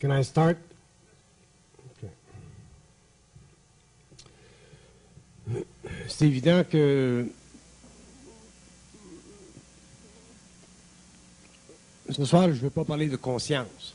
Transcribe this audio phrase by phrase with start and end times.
[0.00, 0.56] Can I start?
[6.08, 7.26] C'est évident que
[12.10, 13.94] ce soir, je ne veux pas parler de conscience.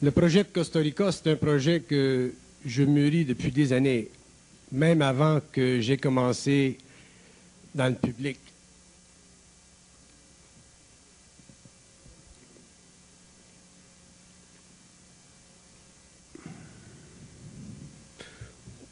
[0.00, 2.34] Le projet de Costa Rica, c'est un projet que
[2.64, 4.10] je mûris depuis des années,
[4.72, 6.78] même avant que j'ai commencé
[7.74, 8.38] dans le public.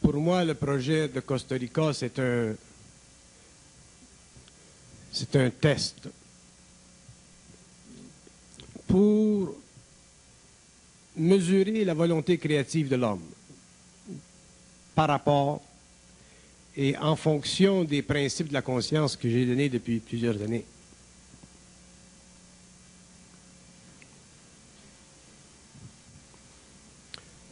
[0.03, 2.55] Pour moi, le projet de Costa Rica, c'est un,
[5.13, 6.09] c'est un test
[8.87, 9.55] pour
[11.17, 13.23] mesurer la volonté créative de l'homme
[14.95, 15.63] par rapport
[16.77, 20.65] et en fonction des principes de la conscience que j'ai donnés depuis plusieurs années.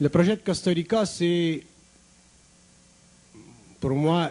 [0.00, 1.64] Le projet de Costa Rica, c'est
[3.80, 4.30] pour moi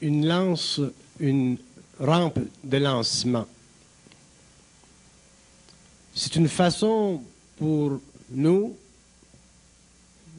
[0.00, 0.80] une lance,
[1.20, 1.58] une
[2.00, 3.46] rampe de lancement.
[6.14, 7.22] C'est une façon
[7.58, 8.76] pour nous,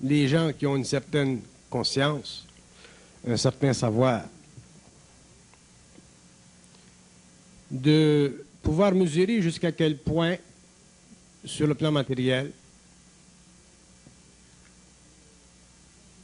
[0.02, 2.45] les gens qui ont une certaine conscience,
[3.27, 4.23] un certain savoir,
[7.71, 10.38] de pouvoir mesurer jusqu'à quel point,
[11.45, 12.51] sur le plan matériel,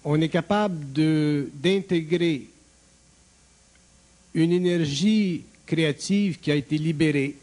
[0.04, 2.48] on est capable d'intégrer
[4.34, 7.36] une énergie créative qui a été libérée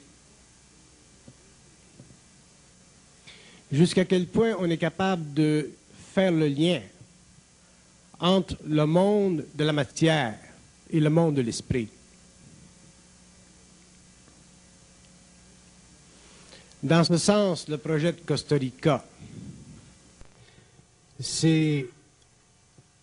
[3.71, 5.71] jusqu'à quel point on est capable de
[6.15, 6.81] faire le lien
[8.21, 10.39] entre le monde de la matière
[10.91, 11.89] et le monde de l'esprit.
[16.83, 19.05] Dans ce sens, le projet de Costa Rica,
[21.19, 21.87] c'est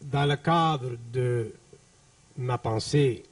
[0.01, 1.53] dans le cadre de
[2.37, 3.23] ma pensée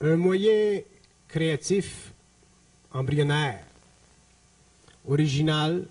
[0.00, 0.80] un moyen
[1.28, 2.12] créatif
[2.92, 3.64] embryonnaire,
[5.08, 5.86] original,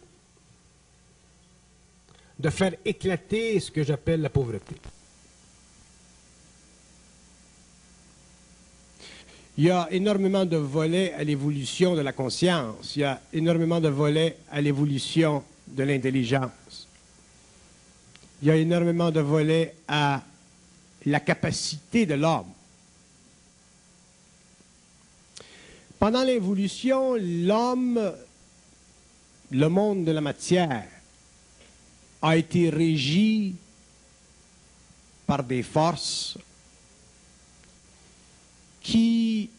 [2.41, 4.75] de faire éclater ce que j'appelle la pauvreté.
[9.57, 13.79] Il y a énormément de volets à l'évolution de la conscience, il y a énormément
[13.79, 16.87] de volets à l'évolution de l'intelligence.
[18.41, 20.23] Il y a énormément de volets à
[21.05, 22.47] la capacité de l'homme.
[25.99, 28.13] Pendant l'évolution, l'homme,
[29.51, 30.87] le monde de la matière,
[32.21, 33.55] a été régi
[35.25, 36.37] par des forces
[38.81, 39.49] qui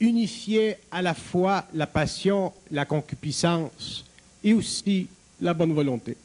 [0.00, 4.04] unifiaient à la fois la passion, la concupiscence
[4.42, 5.06] et aussi
[5.40, 6.16] la bonne volonté.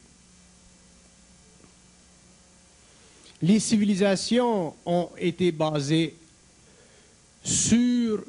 [3.42, 6.16] Les civilisations ont été basées
[7.44, 8.24] sur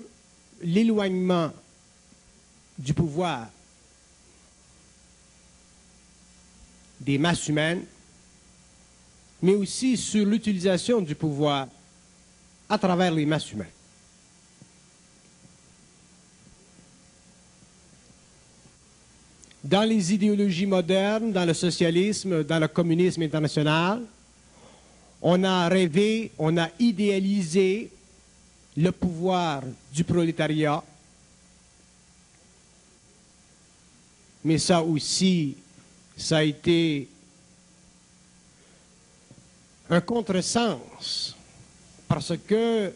[0.61, 1.51] l'éloignement
[2.77, 3.47] du pouvoir
[6.99, 7.83] des masses humaines,
[9.41, 11.67] mais aussi sur l'utilisation du pouvoir
[12.69, 13.67] à travers les masses humaines.
[19.63, 24.01] Dans les idéologies modernes, dans le socialisme, dans le communisme international,
[25.21, 27.91] on a rêvé, on a idéalisé
[28.77, 30.83] le pouvoir du prolétariat,
[34.45, 35.57] mais ça aussi,
[36.17, 37.07] ça a été
[39.89, 41.35] un contresens,
[42.07, 42.91] parce que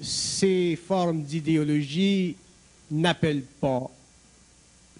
[0.00, 2.36] ces formes d'idéologie
[2.90, 3.90] n'appellent pas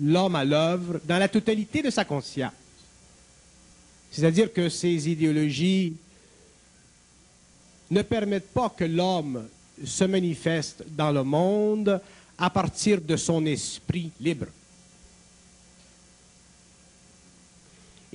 [0.00, 2.52] l'homme à l'œuvre dans la totalité de sa conscience.
[4.10, 5.94] C'est-à-dire que ces idéologies
[7.90, 9.46] ne permettent pas que l'homme
[9.84, 12.00] se manifeste dans le monde
[12.38, 14.46] à partir de son esprit libre.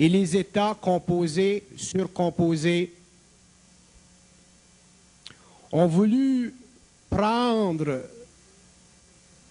[0.02, 2.92] Et les États composés, surcomposés,
[5.72, 6.56] ont voulu
[7.08, 8.02] prendre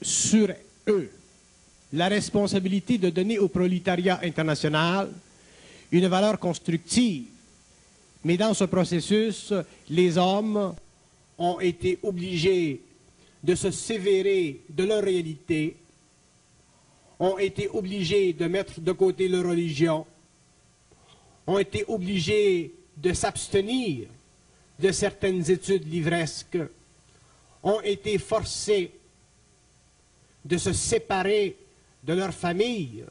[0.03, 0.49] sur
[0.89, 1.09] eux
[1.93, 5.13] la responsabilité de donner au prolétariat international
[5.93, 7.27] une valeur constructive.
[8.25, 9.55] Mais dans ce processus,
[9.89, 10.75] les hommes
[11.39, 12.81] ont été obligés
[13.45, 15.77] de se sévérer de leur réalité,
[17.21, 20.05] ont été obligés de mettre de côté leur religion,
[21.51, 24.07] ont été obligés de s'abstenir
[24.79, 26.59] de certaines études livresques,
[27.61, 28.93] ont été forcés
[30.45, 31.57] de se séparer
[32.05, 33.05] de leur famille,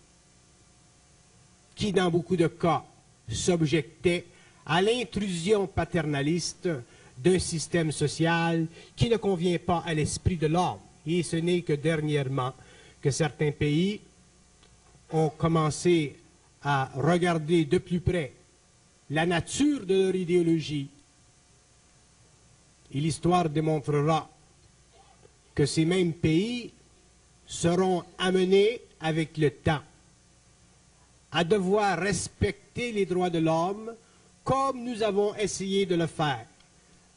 [1.76, 2.84] qui dans beaucoup de cas
[3.30, 4.26] s'objectaient
[4.66, 6.70] à l'intrusion paternaliste
[7.18, 10.80] d'un système social qui ne convient pas à l'esprit de l'homme.
[11.06, 12.54] Et ce n'est que dernièrement
[13.02, 14.00] que certains pays
[15.12, 16.16] ont commencé
[16.64, 18.34] à regarder de plus près
[19.10, 20.90] la nature de leur idéologie.
[22.94, 24.30] Et l'histoire démontrera
[25.56, 26.72] que ces mêmes pays
[27.48, 29.82] seront amenés avec le temps
[31.32, 33.94] à devoir respecter les droits de l'homme
[34.44, 36.46] comme nous avons essayé de le faire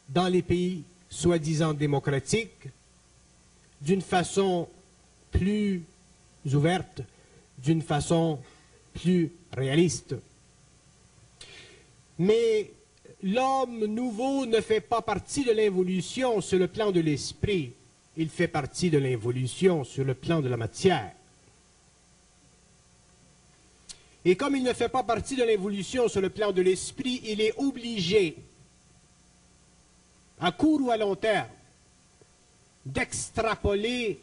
[0.08, 2.68] dans les pays soi-disant démocratiques,
[3.80, 4.68] d'une façon
[5.30, 5.82] plus
[6.52, 7.02] ouverte,
[7.58, 8.38] d'une façon
[8.92, 10.14] plus réaliste.
[12.18, 12.70] Mais
[13.22, 17.72] l'homme nouveau ne fait pas partie de l'involution sur le plan de l'esprit,
[18.16, 21.12] il fait partie de l'involution sur le plan de la matière.
[24.24, 27.40] Et comme il ne fait pas partie de l'évolution sur le plan de l'esprit, il
[27.40, 28.36] est obligé,
[30.38, 31.48] à court ou à long terme,
[32.86, 34.20] d'extrapoler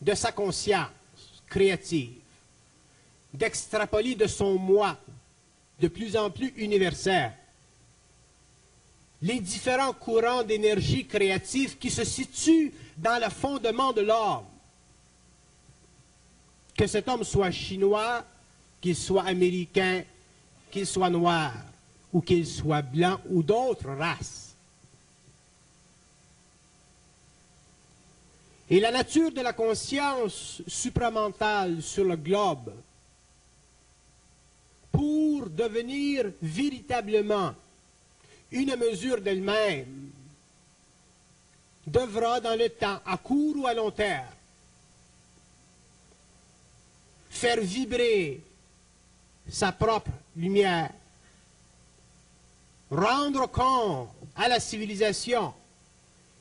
[0.00, 0.88] de sa conscience
[1.48, 2.14] créative,
[3.32, 4.96] d'extrapoler de son moi
[5.80, 7.32] de plus en plus universel,
[9.22, 14.44] les différents courants d'énergie créative qui se situent dans le fondement de l'homme.
[16.76, 18.24] Que cet homme soit chinois,
[18.80, 20.02] qu'il soit américain,
[20.70, 21.52] qu'il soit noir,
[22.12, 24.54] ou qu'il soit blanc, ou d'autres races.
[28.70, 32.72] Et la nature de la conscience supramentale sur le globe,
[35.48, 37.54] devenir véritablement
[38.50, 40.10] une mesure d'elle-même,
[41.86, 44.26] devra dans le temps, à court ou à long terme,
[47.30, 48.40] faire vibrer
[49.48, 50.90] sa propre lumière,
[52.90, 55.54] rendre compte à la civilisation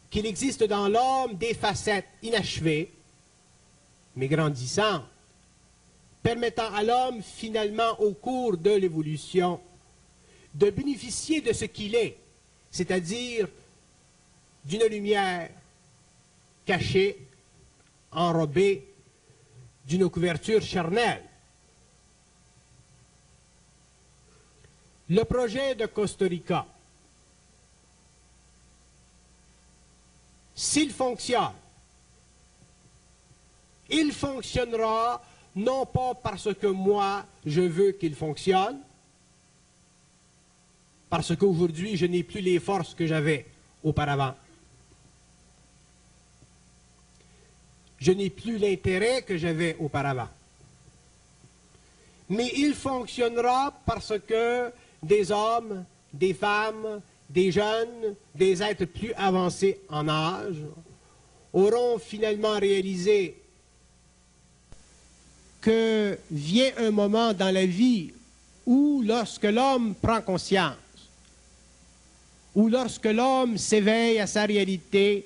[0.10, 2.92] qu'il existe dans l'homme des facettes inachevées,
[4.16, 5.06] mais grandissantes,
[6.21, 9.60] permettant à l'homme finalement au cours de l'évolution
[10.54, 12.18] de bénéficier de ce qu'il est,
[12.71, 13.48] c'est-à-dire
[14.66, 15.50] d'une lumière
[16.66, 17.18] cachée,
[18.12, 18.86] enrobée
[19.86, 21.24] d'une couverture charnelle.
[25.10, 26.66] Le projet de Costa Rica,
[30.54, 31.54] s'il fonctionne,
[33.89, 35.24] il fonctionnera
[35.56, 38.80] non pas parce que moi je veux qu'il fonctionne,
[41.10, 43.46] parce qu'aujourd'hui je n'ai plus les forces que j'avais
[43.84, 44.36] auparavant.
[47.98, 50.30] Je n'ai plus l'intérêt que j'avais auparavant.
[52.30, 54.72] Mais il fonctionnera parce que
[55.02, 60.57] des hommes, des femmes, des jeunes, des êtres plus avancés en âge,
[61.52, 63.39] auront finalement réalisé
[65.62, 68.12] que vient un moment dans la vie
[68.66, 70.76] où lorsque l'homme prend conscience,
[72.56, 75.26] où lorsque l'homme s'éveille à sa réalité,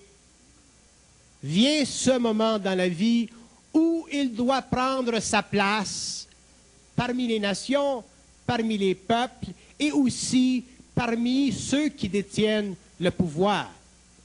[1.44, 3.30] vient ce moment dans la vie
[3.74, 6.28] où il doit prendre sa place
[6.96, 8.04] parmi les nations,
[8.46, 9.48] parmi les peuples
[9.80, 10.64] et aussi
[10.96, 13.70] parmi ceux qui détiennent le pouvoir.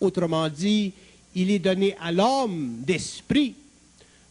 [0.01, 0.93] Autrement dit,
[1.35, 3.55] il est donné à l'homme d'esprit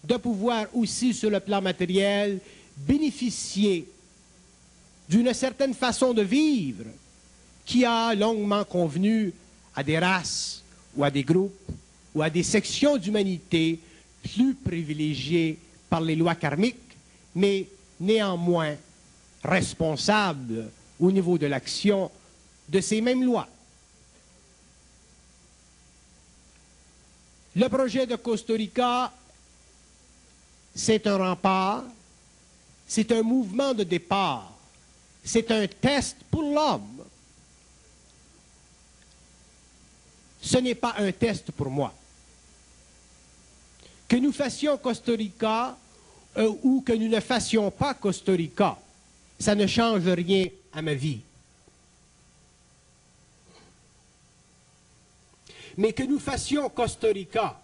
[0.08, 2.40] de pouvoir aussi, sur le plan matériel,
[2.78, 3.88] bénéficier
[5.10, 6.86] d'une certaine façon de vivre
[7.66, 9.34] qui a longuement convenu
[9.76, 10.64] à des races
[10.96, 11.72] ou à des groupes
[12.16, 13.80] ou à des sections d'humanité
[14.24, 15.58] plus privilégiées
[15.90, 16.76] par les lois karmiques,
[17.36, 17.68] mais
[18.00, 18.76] néanmoins
[19.44, 22.10] responsables au niveau de l'action
[22.70, 23.48] de ces mêmes lois.
[27.56, 29.12] Le projet de Costa Rica,
[30.78, 31.84] c'est un rempart,
[32.88, 34.54] c'est un mouvement de départ,
[35.24, 37.04] c'est un test pour l'homme.
[40.40, 41.94] Ce n'est pas un test pour moi.
[44.08, 45.76] Que nous fassions Costa Rica
[46.38, 48.78] euh, ou que nous ne fassions pas Costa Rica,
[49.40, 51.22] ça ne change rien à ma vie.
[55.76, 57.60] Mais que nous fassions Costa Rica,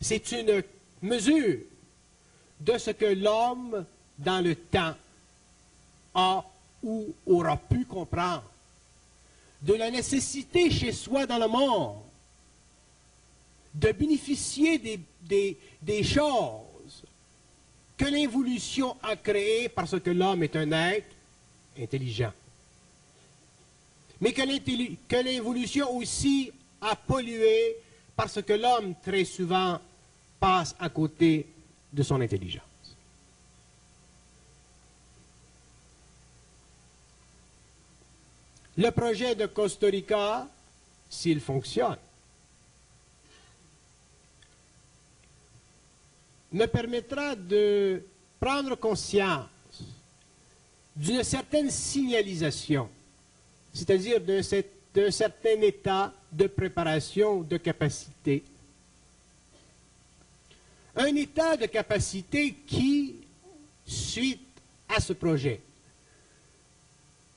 [0.00, 0.62] c'est une
[1.02, 1.58] mesure
[2.60, 3.84] de ce que l'homme,
[4.18, 4.94] dans le temps,
[6.14, 6.44] a
[6.82, 8.44] ou aura pu comprendre
[9.62, 11.98] de la nécessité chez soi dans le monde
[13.74, 14.78] de bénéficier
[15.22, 17.04] des, choses
[17.96, 21.14] que l'évolution a créées parce que l'homme est un être
[21.78, 22.32] intelligent.
[24.20, 26.50] Mais que l'évolution aussi
[26.80, 27.76] a pollué
[28.16, 29.78] parce que l'homme très souvent
[30.40, 31.46] passe à côté
[31.92, 32.62] de son intelligence.
[38.76, 40.48] Le projet de Costa Rica,
[41.08, 41.98] s'il fonctionne,
[46.52, 48.02] me permettra de
[48.38, 49.46] prendre conscience
[50.96, 52.88] d'une certaine signalisation,
[53.72, 58.42] c'est-à-dire d'un certain état de préparation, de capacité.
[60.96, 63.16] Un état de capacité qui,
[63.86, 64.40] suite
[64.88, 65.60] à ce projet,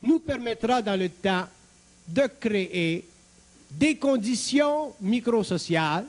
[0.02, 1.48] nous permettra dans le temps
[2.08, 3.06] de créer
[3.72, 6.06] des conditions microsociales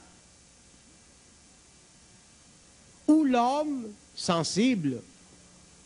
[3.06, 5.00] où l'homme sensible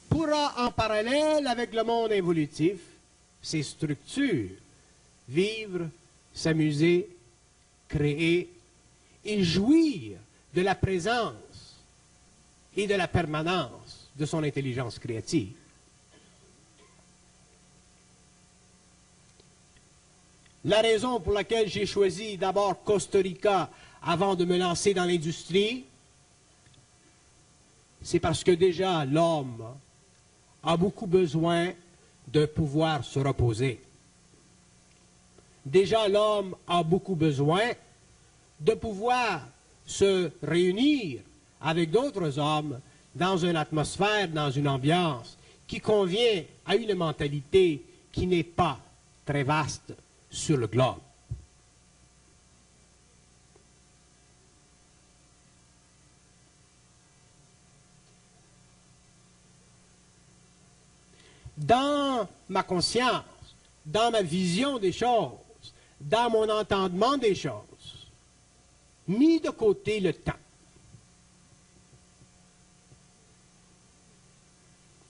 [0.08, 2.78] pourra en parallèle avec le monde évolutif,
[3.42, 4.50] ses structures,
[5.28, 5.88] vivre,
[6.32, 7.08] s'amuser,
[7.88, 8.48] créer
[9.24, 10.18] et jouir
[10.54, 11.34] de la présence
[12.78, 15.56] et de la permanence de son intelligence créative.
[20.64, 23.68] La raison pour laquelle j'ai choisi d'abord Costa Rica
[24.00, 25.87] avant de me lancer dans l'industrie,
[28.00, 29.75] c'est parce que déjà l'homme
[30.62, 31.73] a beaucoup besoin
[32.28, 33.80] de pouvoir se reposer.
[35.66, 37.73] Déjà l'homme a beaucoup besoin
[38.61, 39.42] de pouvoir
[39.85, 41.23] se réunir
[41.60, 42.80] avec d'autres hommes
[43.14, 45.36] dans une atmosphère, dans une ambiance
[45.66, 48.78] qui convient à une mentalité qui n'est pas
[49.24, 49.94] très vaste
[50.30, 50.96] sur le globe.
[61.56, 63.24] Dans ma conscience,
[63.84, 65.32] dans ma vision des choses,
[66.00, 67.52] dans mon entendement des choses,
[69.08, 70.32] mis de côté le temps.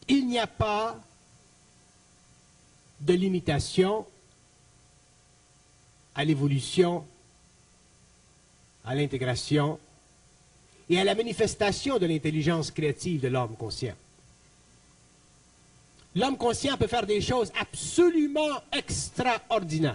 [0.08, 0.98] Il n'y a pas
[3.00, 4.06] de limitation
[6.14, 7.06] à l'évolution,
[8.84, 9.78] à l'intégration
[10.88, 13.94] et à la manifestation de l'intelligence créative de l'homme conscient.
[16.16, 19.94] L'homme conscient peut faire des choses absolument extraordinaires.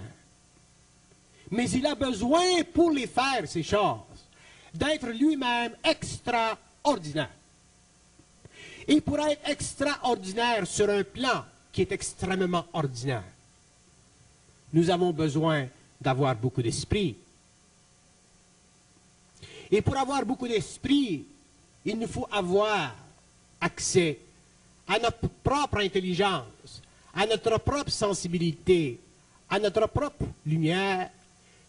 [1.49, 3.99] Mais il a besoin pour les faire, ces choses,
[4.73, 7.29] d'être lui-même extraordinaire.
[8.87, 13.23] Et pour être extraordinaire sur un plan qui est extrêmement ordinaire,
[14.73, 15.67] nous avons besoin
[16.01, 17.15] d'avoir beaucoup d'esprit.
[19.71, 21.25] Et pour avoir beaucoup d'esprit,
[21.85, 22.93] il nous faut avoir
[23.61, 24.19] accès
[24.87, 26.81] à notre propre intelligence,
[27.13, 28.99] à notre propre sensibilité,
[29.49, 31.09] à notre propre lumière,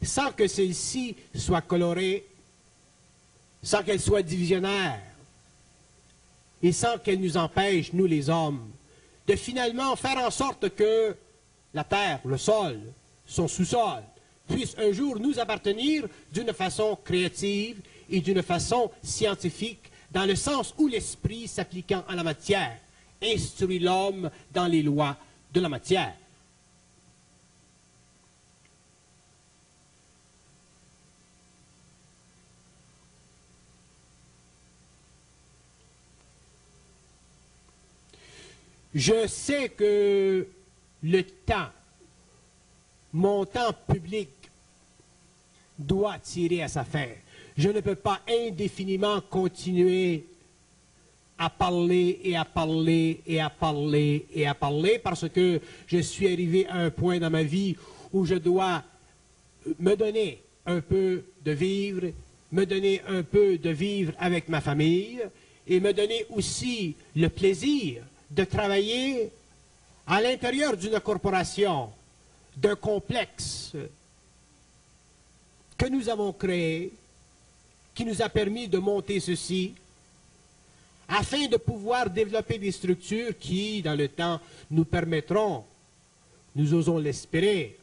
[0.03, 2.25] sans que celle-ci soit colorée,
[3.63, 5.01] sans qu'elle soit divisionnaire,
[6.65, 8.71] et sans qu'elle nous empêche, nous les hommes,
[9.27, 11.15] de finalement faire en sorte que
[11.75, 12.81] la terre, le sol,
[13.27, 14.03] son sous-sol,
[14.49, 20.75] puisse un jour nous appartenir d'une façon créative et d'une façon scientifique, dans le sens
[20.79, 22.79] où l'esprit s'appliquant à la matière
[23.23, 25.19] instruit l'homme dans les lois
[25.53, 26.15] de la matière.
[38.95, 40.47] Je sais que
[41.03, 41.71] le temps,
[43.13, 44.29] mon temps public,
[45.77, 47.09] doit tirer à sa fin.
[47.59, 50.25] Je ne peux pas indéfiniment continuer
[51.37, 56.33] à parler et à parler et à parler et à parler parce que je suis
[56.33, 57.77] arrivé à un point dans ma vie
[58.13, 58.85] où je dois
[59.81, 62.13] me donner un peu de vivre,
[62.53, 65.21] me donner un peu de vivre avec ma famille
[65.67, 69.31] et me donner aussi le plaisir de travailler
[70.07, 71.91] à l'intérieur d'une corporation,
[72.57, 73.73] d'un complexe
[75.77, 76.93] que nous avons créé,
[77.95, 79.75] qui nous a permis de monter ceci,
[81.09, 84.41] afin de pouvoir développer des structures qui, dans le temps,
[84.71, 85.65] nous permettront,
[86.57, 87.77] nous osons l'espérer,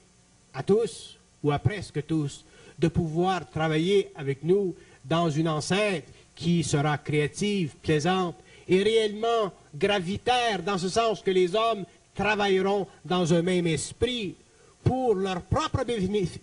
[0.54, 2.44] à tous, ou à presque tous,
[2.78, 6.04] de pouvoir travailler avec nous dans une enceinte
[6.36, 8.36] qui sera créative, plaisante
[8.72, 11.84] et réellement gravitaire, dans ce sens que les hommes
[12.16, 14.34] travailleront dans un même esprit
[14.82, 15.84] pour leur propre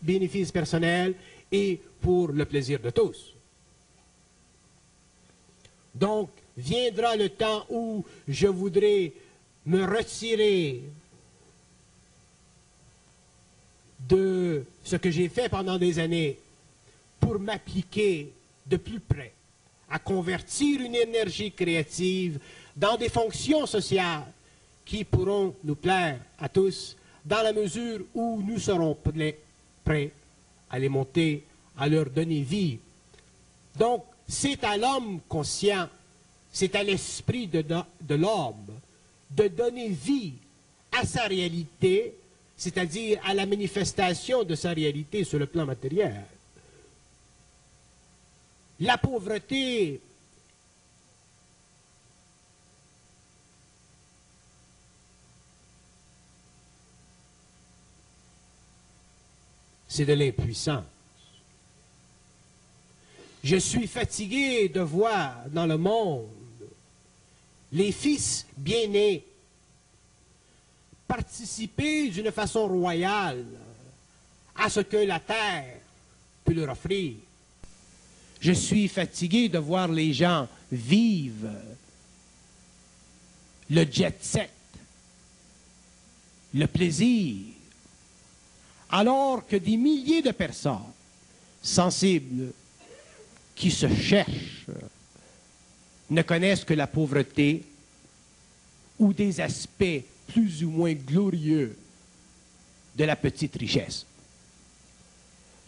[0.03, 1.15] bénéfice personnel
[1.51, 3.35] et pour le plaisir de tous.
[5.95, 9.11] Donc, viendra le temps où je voudrais
[9.65, 10.83] me retirer
[14.07, 16.39] de ce que j'ai fait pendant des années
[17.19, 18.31] pour m'appliquer
[18.67, 19.33] de plus près
[19.91, 22.39] à convertir une énergie créative
[22.77, 24.25] dans des fonctions sociales
[24.85, 28.97] qui pourront nous plaire à tous dans la mesure où nous serons
[29.85, 30.13] prêts
[30.71, 31.45] à les monter,
[31.77, 32.79] à leur donner vie.
[33.79, 35.89] Donc, c'est à l'homme conscient,
[36.53, 37.65] c'est à l'esprit de,
[38.15, 38.67] l'homme
[39.31, 40.35] de donner vie
[40.93, 42.15] à sa réalité,
[42.57, 46.25] c'est-à-dire à la manifestation de sa réalité sur le plan matériel.
[48.81, 50.01] La pauvreté
[59.89, 60.85] c'est de l'impuissance.
[63.43, 66.29] Je suis fatigué de voir dans le monde
[67.73, 69.25] les fils bien-nés
[71.07, 73.45] participer d'une façon royale
[74.55, 75.81] à ce que la terre
[76.45, 77.15] peut leur offrir.
[78.41, 81.51] Je suis fatigué de voir les gens vivre
[83.71, 84.51] le jet set,
[86.55, 87.37] le plaisir,
[88.91, 90.93] alors que des milliers de personnes
[91.63, 92.53] sensibles
[93.55, 94.67] qui se cherchent
[96.09, 97.65] ne connaissent que la pauvreté
[98.99, 101.77] ou des aspects plus ou moins glorieux
[102.97, 104.07] de la petite richesse.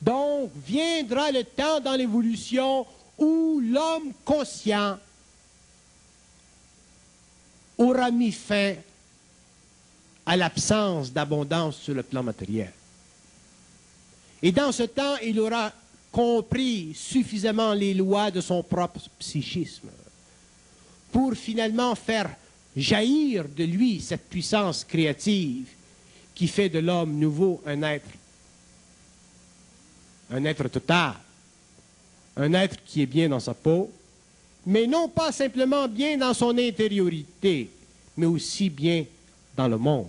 [0.01, 2.87] Donc viendra le temps dans l'évolution
[3.19, 4.99] où l'homme conscient
[7.77, 8.75] aura mis fin
[10.25, 12.73] à l'absence d'abondance sur le plan matériel.
[14.43, 15.73] Et dans ce temps, il aura
[16.13, 19.89] compris suffisamment les lois de son propre psychisme
[21.13, 22.31] pour finalement faire
[22.77, 25.69] jaillir de lui cette puissance créative
[26.35, 28.09] qui fait de l'homme nouveau un être,
[30.31, 31.15] un être total,
[32.37, 33.91] un être qui est bien dans sa peau,
[34.67, 37.71] mais non pas simplement bien dans son intériorité,
[38.17, 39.05] mais aussi bien
[39.57, 40.09] dans le monde.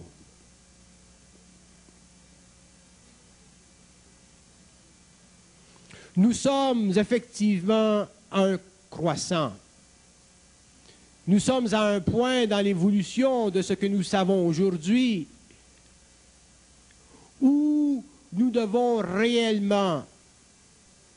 [6.18, 9.54] Nous sommes effectivement un croissant
[11.28, 15.28] nous sommes à un point dans l'évolution de ce que nous savons aujourd'hui
[17.40, 18.04] où
[18.34, 20.04] nous devons réellement,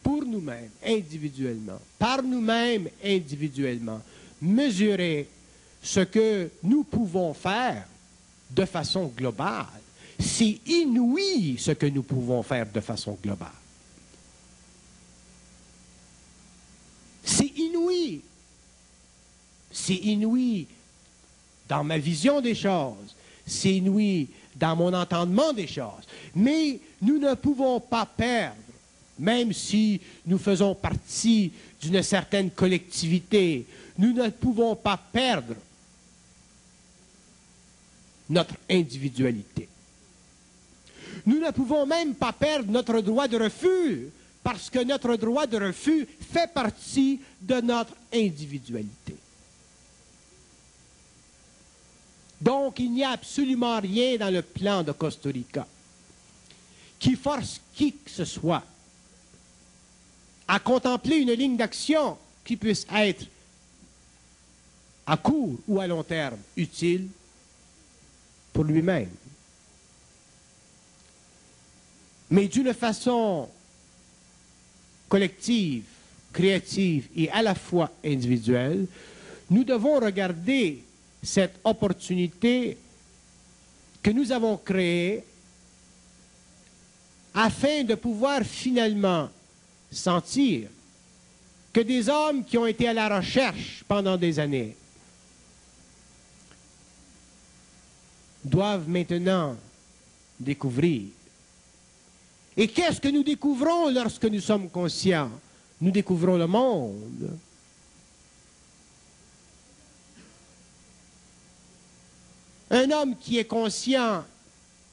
[0.05, 4.01] pour nous-mêmes, individuellement, par nous-mêmes individuellement,
[4.41, 5.27] mesurer
[5.83, 7.89] ce que nous pouvons faire
[8.51, 9.67] de façon globale.
[10.21, 13.51] C'est inouï ce que nous pouvons faire de façon globale.
[17.25, 18.23] C'est inouï
[19.75, 20.67] c'est inouï
[21.69, 23.15] dans ma vision des choses.
[23.45, 26.07] C'est inouï dans mon entendement des choses.
[26.35, 28.57] Mais nous ne pouvons pas perdre,
[29.19, 33.67] même si nous faisons partie d'une certaine collectivité,
[33.99, 35.55] nous ne pouvons pas perdre
[38.29, 39.69] notre individualité.
[41.27, 44.09] Nous ne pouvons même pas perdre notre droit de refus,
[44.43, 49.17] parce que notre droit de refus fait partie de notre individualité.
[52.41, 55.67] Donc, il n'y a absolument rien dans le plan de Costa Rica
[56.99, 58.63] qui force qui que ce soit
[60.47, 63.25] à contempler une ligne d'action qui puisse être
[65.07, 67.09] à court ou à long terme utile
[68.53, 69.11] pour lui-même.
[72.31, 73.49] Mais d'une façon
[75.09, 75.85] collective,
[76.33, 78.87] créative et à la fois individuelle,
[79.51, 80.83] nous devons regarder
[81.23, 82.77] cette opportunité
[84.03, 85.25] que nous avons créée
[87.33, 89.29] afin de pouvoir finalement
[89.95, 90.69] sentir
[91.73, 94.77] que des hommes qui ont été à la recherche pendant des années
[98.45, 99.57] doivent maintenant
[100.39, 101.03] découvrir.
[102.57, 105.31] Et qu'est-ce que nous découvrons lorsque nous sommes conscients?
[105.81, 107.39] Nous découvrons le monde.
[112.71, 114.25] Un homme qui est conscient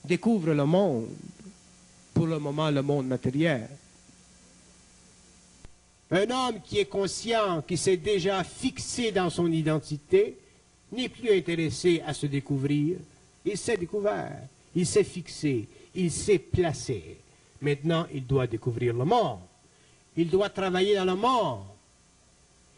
[0.03, 1.09] découvre le monde,
[2.13, 3.69] pour le moment le monde matériel.
[6.12, 10.38] Un homme qui est conscient, qui s'est déjà fixé dans son identité,
[10.91, 12.97] n'est plus intéressé à se découvrir,
[13.45, 14.39] Il s'est découvert,
[14.76, 17.17] il s'est fixé, il s'est placé.
[17.62, 19.39] Maintenant, il doit découvrir le monde.
[20.15, 21.63] Il doit travailler dans le monde.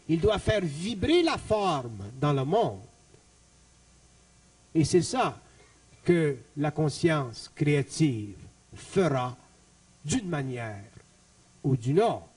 [0.08, 2.80] Il doit faire vibrer la forme dans le monde.
[4.74, 5.38] Et c'est ça
[6.04, 8.36] que la conscience créative
[8.74, 9.36] fera
[10.04, 10.84] d'une manière
[11.62, 12.28] ou d'une autre,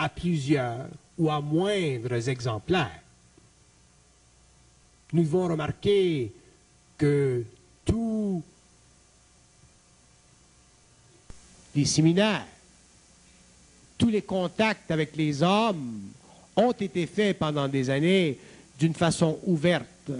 [0.00, 0.86] à plusieurs
[1.18, 3.02] ou à moindres exemplaires.
[5.12, 6.32] Nous devons remarquer
[6.96, 7.44] que
[7.84, 8.42] tous
[11.74, 12.46] les séminaires,
[13.98, 16.00] tous les contacts avec les hommes
[16.56, 18.38] ont été faits pendant des années
[18.78, 20.10] d'une façon ouverte.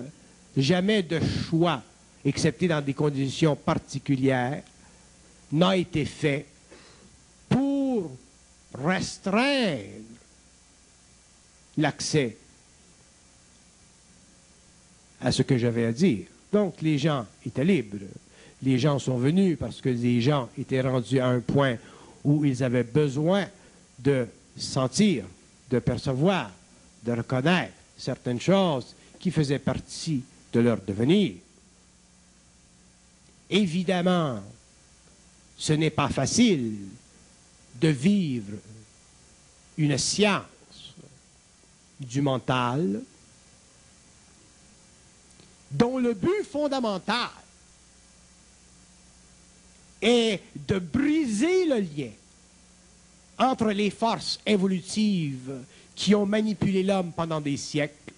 [0.55, 1.83] Jamais de choix,
[2.23, 4.63] excepté dans des conditions particulières,
[5.51, 6.45] n'a été fait
[8.85, 10.11] restreindre
[11.77, 12.37] l'accès
[15.21, 16.27] à ce que j'avais à dire.
[16.53, 17.99] Donc les gens étaient libres.
[18.63, 21.77] Les gens sont venus parce que les gens étaient rendus à un point
[22.25, 23.47] où ils avaient besoin
[23.99, 25.25] de sentir,
[25.71, 26.51] de percevoir,
[27.03, 31.35] de reconnaître certaines choses qui faisaient partie de leur devenir.
[33.49, 34.41] Évidemment,
[35.57, 36.77] ce n'est pas facile
[37.81, 38.57] de vivre
[39.81, 40.45] une science
[41.99, 43.01] du mental
[45.71, 47.31] dont le but fondamental
[50.03, 52.11] est de briser le lien
[53.39, 55.63] entre les forces évolutives
[55.95, 58.13] qui ont manipulé l'homme pendant des siècles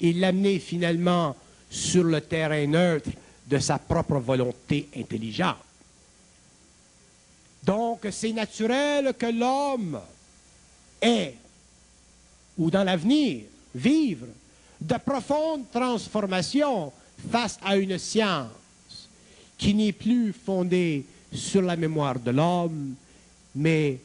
[0.00, 1.36] et l'amener finalement
[1.70, 3.10] sur le terrain neutre
[3.46, 5.67] de sa propre volonté intelligente.
[8.00, 10.00] Donc, c'est naturel que l'homme
[11.02, 11.34] ait,
[12.56, 13.42] ou dans l'avenir,
[13.74, 14.26] vivre
[14.80, 16.92] de profondes transformations
[17.30, 18.50] face à une science
[19.56, 22.94] qui n'est plus fondée sur la mémoire de l'homme,
[23.56, 23.98] mais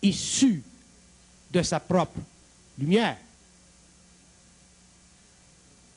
[0.00, 0.62] issue
[1.52, 2.20] de sa propre
[2.78, 3.18] lumière.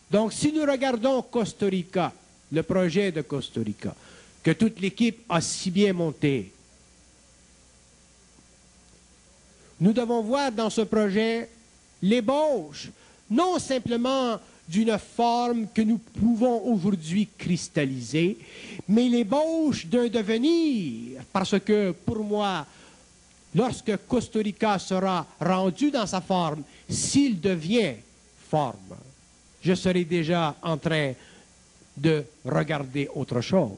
[0.09, 2.11] Donc, si nous regardons Costa Rica,
[2.51, 3.95] le projet de Costa Rica,
[4.43, 6.51] que toute l'équipe a si bien monté,
[9.81, 11.49] nous devons voir dans ce projet
[12.03, 12.89] l'ébauche,
[13.29, 14.39] non simplement
[14.69, 18.37] d'une forme que nous pouvons aujourd'hui cristalliser,
[18.87, 22.65] mais l'ébauche d'un devenir, parce que pour moi,
[23.55, 27.95] lorsque Costa Rica sera rendu dans sa forme, s'il devient
[28.49, 28.95] forme,
[29.61, 31.13] je serai déjà en train
[31.97, 33.77] de regarder autre chose.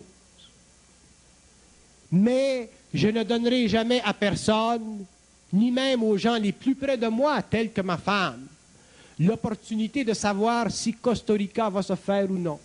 [2.12, 5.06] Mais je ne donnerai jamais à personne,
[5.54, 8.48] ni même aux gens les plus près de moi, tels que ma femme,
[9.20, 12.60] l'opportunité de savoir si Costa Rica va se faire ou non.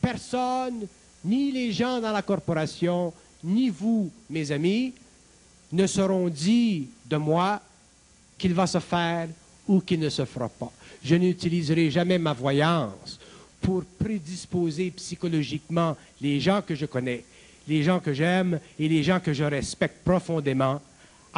[0.00, 0.86] Personne,
[1.24, 4.92] ni les gens dans la corporation, ni vous, mes amis,
[5.72, 7.60] ne seront dit de moi
[8.36, 9.28] qu'il va se faire
[9.66, 10.70] ou qu'il ne se fera pas.
[11.02, 13.18] Je n'utiliserai jamais ma voyance
[13.60, 17.24] pour prédisposer psychologiquement les gens que je connais,
[17.66, 20.80] les gens que j'aime et les gens que je respecte profondément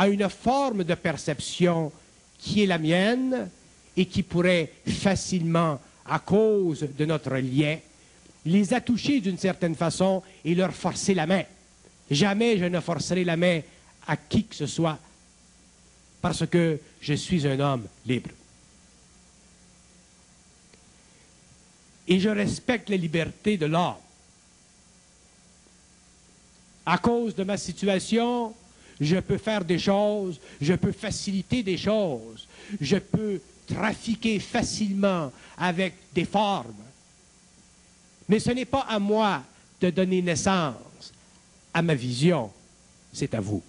[0.00, 1.92] à une forme de perception
[2.38, 3.50] qui est la mienne
[3.94, 7.76] et qui pourrait facilement, à cause de notre lien,
[8.46, 11.42] les attoucher d'une certaine façon et leur forcer la main.
[12.10, 13.60] Jamais je ne forcerai la main
[14.06, 14.98] à qui que ce soit
[16.22, 18.30] parce que je suis un homme libre.
[22.08, 23.94] et je respecte la liberté de l'homme.
[26.84, 28.52] À cause de ma situation,
[29.00, 32.46] je peux faire des choses, je peux faciliter des choses,
[32.80, 36.74] je peux trafiquer facilement avec des formes.
[38.28, 39.42] Mais ce n'est pas à moi
[39.80, 41.12] de donner naissance
[41.72, 42.50] à ma vision,
[43.12, 43.62] c'est à vous.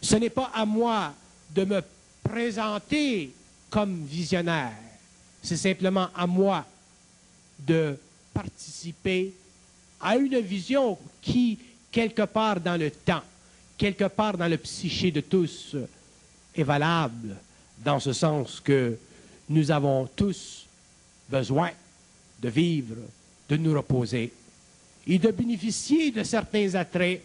[0.00, 1.14] Ce n'est pas à moi
[1.54, 1.80] de me
[2.24, 3.32] présenter
[3.70, 4.72] comme visionnaire
[5.42, 6.64] c'est simplement à moi
[7.58, 7.98] de
[8.32, 9.34] participer
[10.00, 11.58] à une vision qui,
[11.90, 13.22] quelque part dans le temps,
[13.82, 15.74] quelque part dans le psyché de tous,
[16.54, 17.34] est valable,
[17.84, 18.96] dans ce sens que
[19.48, 20.68] nous avons tous
[21.28, 21.72] besoin
[22.40, 22.94] de vivre,
[23.48, 24.32] de nous reposer
[25.04, 27.22] et de bénéficier de certains attraits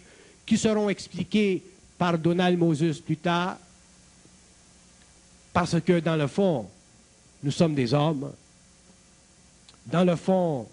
[0.47, 1.61] qui seront expliqués
[1.95, 3.57] par Donald Moses plus tard,
[5.53, 6.67] parce que dans le fond,
[7.43, 8.31] nous sommes des hommes.
[9.85, 10.67] Dans le fond,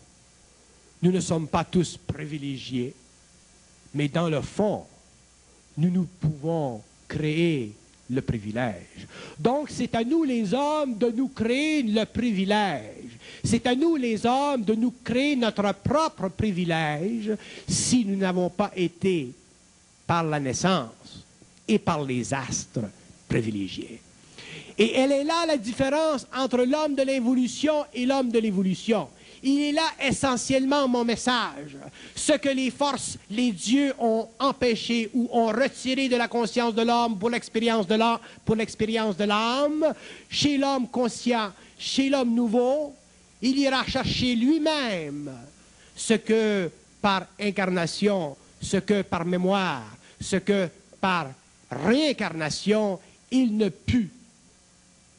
[1.03, 2.95] nous ne sommes pas tous privilégiés,
[3.93, 4.87] mais dans le fond,
[5.77, 7.73] nous nous pouvons créer
[8.11, 9.07] le privilège.
[9.39, 13.19] Donc, c'est à nous les hommes de nous créer le privilège.
[13.43, 17.33] C'est à nous, les hommes, de nous créer notre propre privilège
[17.69, 19.29] si nous n'avons pas été,
[20.07, 21.25] par la naissance
[21.67, 22.81] et par les astres,
[23.29, 24.01] privilégiés.
[24.77, 29.09] Et elle est là la différence entre l'homme de l'évolution et l'homme de l'évolution.
[29.47, 31.77] Il est là essentiellement mon message.
[32.17, 36.81] Ce que les forces, les dieux ont empêché ou ont retiré de la conscience de
[36.81, 39.93] l'homme pour l'expérience de l'âme, pour l'expérience de l'âme,
[40.31, 42.95] chez l'homme conscient, chez l'homme nouveau,
[43.43, 45.31] il ira chercher lui-même
[45.95, 46.71] ce que
[47.03, 49.85] par incarnation, ce que par mémoire,
[50.19, 50.71] ce que
[51.03, 51.27] par
[51.71, 52.99] réincarnation,
[53.31, 54.09] il ne put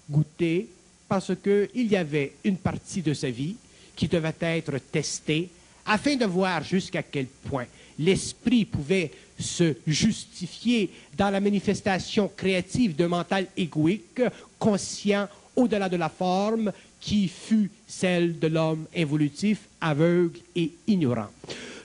[0.09, 0.67] goûter
[1.07, 3.55] parce qu'il y avait une partie de sa vie
[3.95, 5.49] qui devait être testée
[5.86, 7.65] afin de voir jusqu'à quel point
[7.99, 14.21] l'esprit pouvait se justifier dans la manifestation créative d'un mental égoïque,
[14.58, 21.29] conscient au-delà de la forme, qui fut celle de l'homme évolutif, aveugle et ignorant.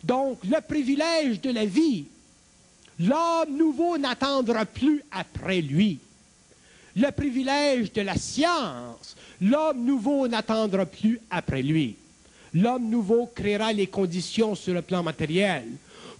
[0.03, 2.07] Donc, le privilège de la vie,
[2.99, 5.99] l'homme nouveau n'attendra plus après lui.
[6.97, 11.97] Le privilège de la science, l'homme nouveau n'attendra plus après lui.
[12.55, 15.65] L'homme nouveau créera les conditions sur le plan matériel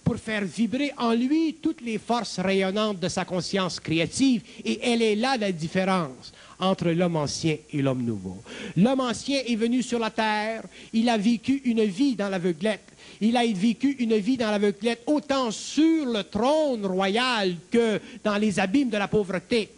[0.03, 4.41] pour faire vibrer en lui toutes les forces rayonnantes de sa conscience créative.
[4.65, 8.37] Et elle est là la différence entre l'homme ancien et l'homme nouveau.
[8.77, 10.63] L'homme ancien est venu sur la terre,
[10.93, 12.81] il a vécu une vie dans l'aveuglette.
[13.19, 18.59] Il a vécu une vie dans l'aveuglette autant sur le trône royal que dans les
[18.59, 19.69] abîmes de la pauvreté.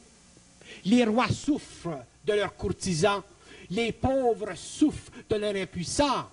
[0.86, 3.22] Les rois souffrent de leurs courtisans,
[3.70, 6.26] les pauvres souffrent de leur impuissance.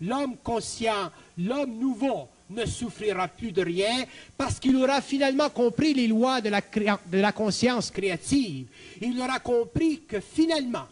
[0.00, 4.04] L'homme conscient, l'homme nouveau, ne souffrira plus de rien
[4.36, 8.66] parce qu'il aura finalement compris les lois de la, conscience créative.
[9.00, 10.86] Il aura compris que finalement,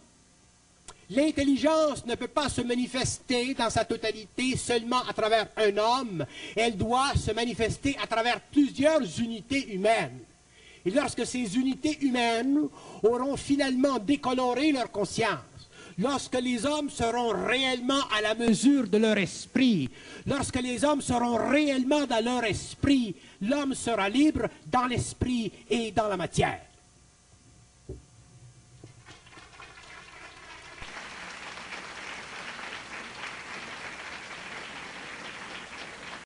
[1.11, 6.75] L'intelligence ne peut pas se manifester dans sa totalité seulement à travers un homme, elle
[6.75, 10.17] doit se manifester à travers plusieurs unités humaines.
[10.83, 12.57] Et lorsque ces unités humaines
[13.03, 15.37] auront finalement décoloré leur conscience,
[15.97, 19.89] lorsque les hommes seront réellement à la mesure de leur esprit,
[20.25, 26.07] lorsque les hommes seront réellement dans leur esprit, l'homme sera libre dans l'esprit et dans
[26.07, 26.61] la matière.